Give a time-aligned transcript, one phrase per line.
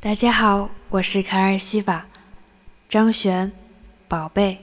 [0.00, 2.06] 大家好，我是卡尔西法，
[2.88, 3.50] 张璇，
[4.06, 4.58] 宝贝，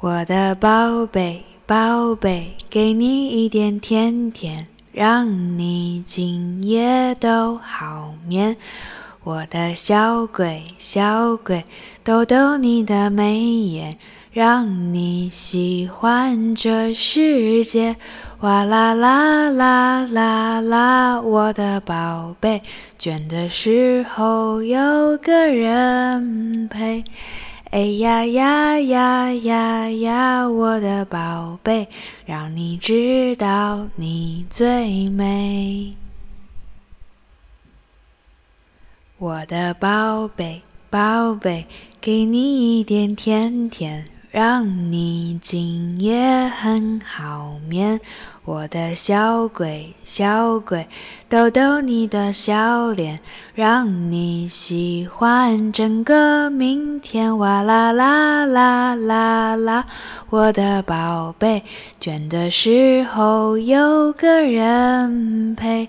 [0.00, 8.56] 我的宝贝宝贝，给你一点甜甜，让你今夜都好眠。
[9.22, 11.64] 我的小鬼小鬼，
[12.02, 13.96] 逗逗你的眉眼。
[14.36, 17.96] 让你喜欢这世界，
[18.40, 22.60] 哇啦啦啦啦啦，我的宝贝，
[22.98, 27.02] 倦的时候有个人陪。
[27.70, 31.88] 哎呀呀呀呀呀，我的宝贝，
[32.26, 35.94] 让你知道你最美。
[39.16, 40.60] 我的宝贝
[40.90, 41.64] 宝贝，
[42.02, 44.04] 给你一点甜甜。
[44.36, 47.98] 让你今夜很好眠，
[48.44, 50.86] 我的小鬼小鬼，
[51.26, 53.18] 逗逗你的笑脸，
[53.54, 57.38] 让你喜欢整个明天。
[57.38, 59.86] 哇啦啦啦啦啦，
[60.28, 61.62] 我的宝贝，
[61.98, 65.88] 倦的时候有个人陪。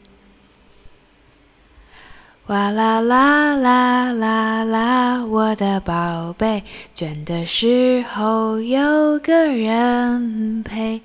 [2.47, 11.01] 哇啦啦啦啦啦，我的宝贝，倦的时候有个人陪。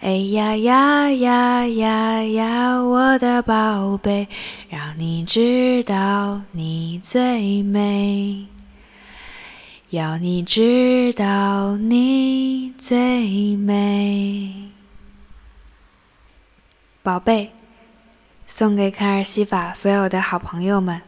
[0.00, 4.28] 哎呀呀呀呀呀，我的宝贝，
[4.70, 8.46] 让你知道你最美，
[9.90, 14.54] 要你知道你最美，
[17.02, 17.50] 宝贝。
[18.50, 21.02] 送给卡尔西法所有的好朋友们。